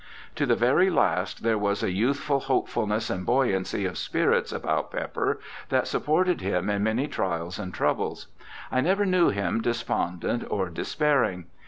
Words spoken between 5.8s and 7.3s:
supported him in many